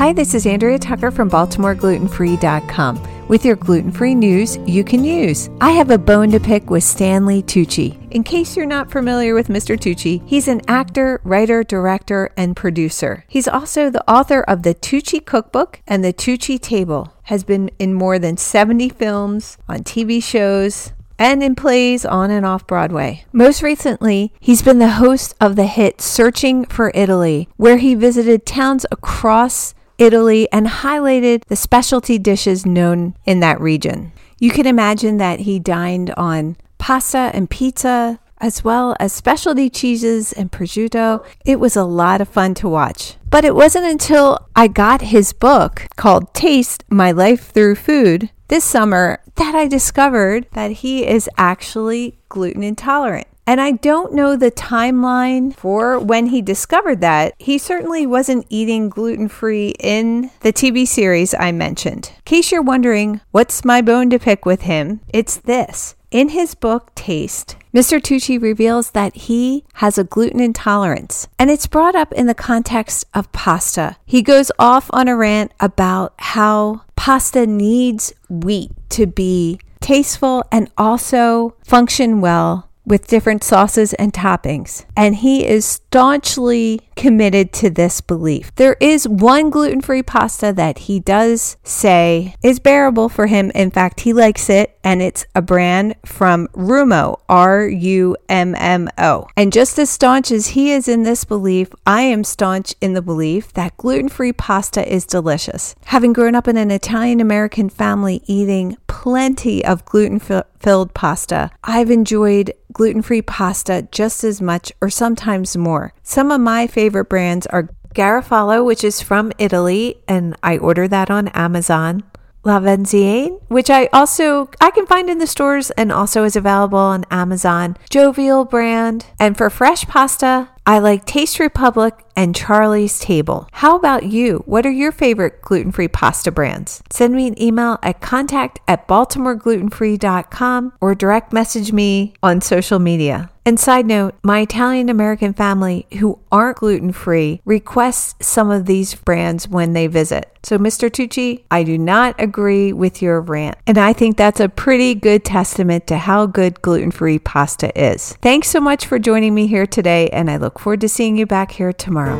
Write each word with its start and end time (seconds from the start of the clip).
Hi, 0.00 0.14
this 0.14 0.32
is 0.32 0.46
Andrea 0.46 0.78
Tucker 0.78 1.10
from 1.10 1.28
BaltimoreGlutenFree.com 1.28 3.28
with 3.28 3.44
your 3.44 3.56
gluten 3.56 3.92
free 3.92 4.14
news 4.14 4.56
you 4.64 4.82
can 4.82 5.04
use. 5.04 5.50
I 5.60 5.72
have 5.72 5.90
a 5.90 5.98
bone 5.98 6.30
to 6.30 6.40
pick 6.40 6.70
with 6.70 6.84
Stanley 6.84 7.42
Tucci. 7.42 7.98
In 8.10 8.24
case 8.24 8.56
you're 8.56 8.64
not 8.64 8.90
familiar 8.90 9.34
with 9.34 9.48
Mr. 9.48 9.78
Tucci, 9.78 10.26
he's 10.26 10.48
an 10.48 10.62
actor, 10.66 11.20
writer, 11.22 11.62
director, 11.62 12.30
and 12.34 12.56
producer. 12.56 13.26
He's 13.28 13.46
also 13.46 13.90
the 13.90 14.10
author 14.10 14.40
of 14.40 14.62
the 14.62 14.74
Tucci 14.74 15.22
Cookbook 15.22 15.82
and 15.86 16.02
the 16.02 16.14
Tucci 16.14 16.58
Table, 16.58 17.12
has 17.24 17.44
been 17.44 17.70
in 17.78 17.92
more 17.92 18.18
than 18.18 18.38
70 18.38 18.88
films, 18.88 19.58
on 19.68 19.80
TV 19.80 20.22
shows, 20.22 20.94
and 21.18 21.42
in 21.42 21.54
plays 21.54 22.06
on 22.06 22.30
and 22.30 22.46
off 22.46 22.66
Broadway. 22.66 23.26
Most 23.34 23.62
recently, 23.62 24.32
he's 24.40 24.62
been 24.62 24.78
the 24.78 24.92
host 24.92 25.34
of 25.42 25.56
the 25.56 25.66
hit 25.66 26.00
Searching 26.00 26.64
for 26.64 26.90
Italy, 26.94 27.50
where 27.58 27.76
he 27.76 27.94
visited 27.94 28.46
towns 28.46 28.86
across 28.90 29.74
Italy 30.00 30.48
and 30.50 30.66
highlighted 30.66 31.44
the 31.44 31.56
specialty 31.56 32.18
dishes 32.18 32.64
known 32.64 33.14
in 33.26 33.40
that 33.40 33.60
region. 33.60 34.12
You 34.38 34.50
can 34.50 34.66
imagine 34.66 35.18
that 35.18 35.40
he 35.40 35.58
dined 35.58 36.10
on 36.16 36.56
pasta 36.78 37.30
and 37.34 37.50
pizza, 37.50 38.18
as 38.38 38.64
well 38.64 38.96
as 38.98 39.12
specialty 39.12 39.68
cheeses 39.68 40.32
and 40.32 40.50
prosciutto. 40.50 41.22
It 41.44 41.60
was 41.60 41.76
a 41.76 41.84
lot 41.84 42.22
of 42.22 42.28
fun 42.28 42.54
to 42.54 42.68
watch. 42.68 43.16
But 43.28 43.44
it 43.44 43.54
wasn't 43.54 43.84
until 43.84 44.48
I 44.56 44.66
got 44.66 45.02
his 45.02 45.34
book 45.34 45.86
called 45.96 46.32
Taste 46.32 46.82
My 46.88 47.12
Life 47.12 47.50
Through 47.50 47.76
Food 47.76 48.30
this 48.48 48.64
summer 48.64 49.20
that 49.36 49.54
I 49.54 49.68
discovered 49.68 50.46
that 50.54 50.72
he 50.72 51.06
is 51.06 51.28
actually 51.36 52.18
gluten 52.30 52.62
intolerant. 52.62 53.28
And 53.50 53.60
I 53.60 53.72
don't 53.72 54.12
know 54.12 54.36
the 54.36 54.52
timeline 54.52 55.56
for 55.56 55.98
when 55.98 56.26
he 56.26 56.40
discovered 56.40 57.00
that. 57.00 57.34
He 57.36 57.58
certainly 57.58 58.06
wasn't 58.06 58.46
eating 58.48 58.88
gluten 58.88 59.26
free 59.26 59.74
in 59.80 60.30
the 60.42 60.52
TV 60.52 60.86
series 60.86 61.34
I 61.34 61.50
mentioned. 61.50 62.12
In 62.14 62.22
case 62.26 62.52
you're 62.52 62.62
wondering, 62.62 63.20
what's 63.32 63.64
my 63.64 63.82
bone 63.82 64.08
to 64.10 64.20
pick 64.20 64.46
with 64.46 64.60
him? 64.60 65.00
It's 65.12 65.36
this. 65.36 65.96
In 66.12 66.28
his 66.28 66.54
book, 66.54 66.94
Taste, 66.94 67.56
Mr. 67.74 68.00
Tucci 68.00 68.40
reveals 68.40 68.92
that 68.92 69.16
he 69.16 69.64
has 69.74 69.98
a 69.98 70.04
gluten 70.04 70.38
intolerance, 70.38 71.26
and 71.36 71.50
it's 71.50 71.66
brought 71.66 71.96
up 71.96 72.12
in 72.12 72.28
the 72.28 72.34
context 72.34 73.04
of 73.14 73.32
pasta. 73.32 73.96
He 74.06 74.22
goes 74.22 74.52
off 74.60 74.88
on 74.92 75.08
a 75.08 75.16
rant 75.16 75.50
about 75.58 76.14
how 76.18 76.82
pasta 76.94 77.48
needs 77.48 78.12
wheat 78.28 78.70
to 78.90 79.08
be 79.08 79.58
tasteful 79.80 80.44
and 80.52 80.70
also 80.78 81.56
function 81.64 82.20
well 82.20 82.69
with 82.90 83.06
different 83.06 83.42
sauces 83.42 83.94
and 83.94 84.12
toppings. 84.12 84.84
And 84.96 85.14
he 85.16 85.46
is 85.46 85.64
staunchly 85.64 86.80
committed 87.00 87.50
to 87.50 87.70
this 87.70 88.02
belief. 88.02 88.54
There 88.56 88.76
is 88.78 89.08
one 89.08 89.48
gluten 89.48 89.80
free 89.80 90.02
pasta 90.02 90.52
that 90.52 90.80
he 90.80 91.00
does 91.00 91.56
say 91.64 92.34
is 92.42 92.60
bearable 92.60 93.08
for 93.08 93.26
him. 93.26 93.50
In 93.54 93.70
fact, 93.70 94.00
he 94.00 94.12
likes 94.12 94.50
it, 94.50 94.78
and 94.84 95.00
it's 95.00 95.24
a 95.34 95.40
brand 95.40 95.94
from 96.04 96.46
Rummo, 96.48 97.18
R 97.26 97.66
U 97.66 98.16
M 98.28 98.54
M 98.54 98.90
O. 98.98 99.26
And 99.34 99.50
just 99.50 99.78
as 99.78 99.88
staunch 99.88 100.30
as 100.30 100.48
he 100.48 100.72
is 100.72 100.88
in 100.88 101.04
this 101.04 101.24
belief, 101.24 101.70
I 101.86 102.02
am 102.02 102.22
staunch 102.22 102.74
in 102.82 102.92
the 102.92 103.00
belief 103.00 103.50
that 103.54 103.78
gluten 103.78 104.10
free 104.10 104.34
pasta 104.34 104.86
is 104.86 105.06
delicious. 105.06 105.74
Having 105.86 106.12
grown 106.12 106.34
up 106.34 106.48
in 106.48 106.58
an 106.58 106.70
Italian 106.70 107.20
American 107.20 107.70
family 107.70 108.22
eating 108.26 108.76
plenty 108.88 109.64
of 109.64 109.86
gluten 109.86 110.18
filled 110.18 110.92
pasta, 110.92 111.50
I've 111.64 111.90
enjoyed 111.90 112.52
gluten 112.72 113.02
free 113.02 113.22
pasta 113.22 113.88
just 113.90 114.22
as 114.22 114.40
much 114.40 114.70
or 114.80 114.90
sometimes 114.90 115.56
more. 115.56 115.92
Some 116.02 116.30
of 116.30 116.40
my 116.40 116.66
favorite 116.66 116.89
brands 116.90 117.46
are 117.46 117.70
Garofalo, 117.94 118.64
which 118.64 118.84
is 118.84 119.02
from 119.02 119.32
Italy, 119.38 120.02
and 120.06 120.36
I 120.42 120.58
order 120.58 120.86
that 120.88 121.10
on 121.10 121.28
Amazon. 121.28 122.04
La 122.42 122.58
Veneziane, 122.58 123.38
which 123.48 123.68
I 123.68 123.90
also 123.92 124.48
I 124.62 124.70
can 124.70 124.86
find 124.86 125.10
in 125.10 125.18
the 125.18 125.26
stores 125.26 125.70
and 125.72 125.92
also 125.92 126.24
is 126.24 126.36
available 126.36 126.78
on 126.78 127.04
Amazon. 127.10 127.76
Jovial 127.90 128.46
brand. 128.46 129.04
And 129.18 129.36
for 129.36 129.50
fresh 129.50 129.84
pasta, 129.86 130.48
I 130.66 130.78
like 130.78 131.04
Taste 131.04 131.40
Republic 131.40 131.94
and 132.16 132.36
Charlie's 132.36 132.98
Table. 132.98 133.48
How 133.52 133.76
about 133.76 134.04
you? 134.04 134.42
What 134.46 134.66
are 134.66 134.70
your 134.70 134.92
favorite 134.92 135.40
gluten 135.42 135.72
free 135.72 135.88
pasta 135.88 136.30
brands? 136.30 136.82
Send 136.90 137.14
me 137.14 137.26
an 137.26 137.40
email 137.42 137.78
at 137.82 138.00
contact 138.00 138.60
at 138.68 138.86
baltimoreglutenfree.com 138.86 140.72
or 140.80 140.94
direct 140.94 141.32
message 141.32 141.72
me 141.72 142.14
on 142.22 142.40
social 142.40 142.78
media. 142.78 143.30
And 143.46 143.58
side 143.58 143.86
note, 143.86 144.14
my 144.22 144.40
Italian 144.40 144.90
American 144.90 145.32
family 145.32 145.86
who 145.98 146.18
aren't 146.30 146.58
gluten 146.58 146.92
free 146.92 147.40
request 147.44 148.22
some 148.22 148.50
of 148.50 148.66
these 148.66 148.94
brands 148.94 149.48
when 149.48 149.72
they 149.72 149.86
visit. 149.86 150.30
So, 150.42 150.58
Mr. 150.58 150.90
Tucci, 150.90 151.44
I 151.50 151.64
do 151.64 151.76
not 151.76 152.14
agree 152.18 152.72
with 152.72 153.02
your 153.02 153.20
rant. 153.20 153.56
And 153.66 153.76
I 153.76 153.92
think 153.92 154.16
that's 154.16 154.40
a 154.40 154.48
pretty 154.48 154.94
good 154.94 155.24
testament 155.24 155.86
to 155.88 155.98
how 155.98 156.26
good 156.26 156.62
gluten 156.62 156.90
free 156.90 157.18
pasta 157.18 157.78
is. 157.78 158.12
Thanks 158.22 158.48
so 158.48 158.60
much 158.60 158.86
for 158.86 158.98
joining 158.98 159.34
me 159.34 159.46
here 159.46 159.66
today, 159.66 160.08
and 160.10 160.30
I 160.30 160.36
look 160.50 160.58
forward 160.58 160.80
to 160.80 160.88
seeing 160.88 161.16
you 161.16 161.26
back 161.26 161.52
here 161.52 161.72
tomorrow. 161.72 162.18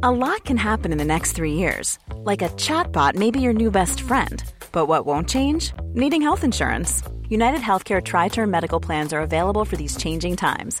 A 0.00 0.12
lot 0.12 0.44
can 0.44 0.56
happen 0.56 0.92
in 0.92 0.98
the 0.98 1.04
next 1.04 1.32
three 1.32 1.54
years. 1.54 1.98
Like 2.22 2.42
a 2.42 2.50
chatbot 2.50 3.16
may 3.16 3.32
be 3.32 3.40
your 3.40 3.52
new 3.52 3.72
best 3.72 4.00
friend. 4.00 4.44
But 4.70 4.86
what 4.86 5.04
won't 5.06 5.28
change? 5.28 5.72
Needing 5.94 6.22
health 6.22 6.44
insurance. 6.44 7.02
United 7.28 7.60
Healthcare 7.60 8.00
Tri 8.00 8.28
Term 8.28 8.50
Medical 8.50 8.78
Plans 8.78 9.12
are 9.12 9.20
available 9.20 9.64
for 9.64 9.76
these 9.76 9.96
changing 9.96 10.36
times 10.36 10.80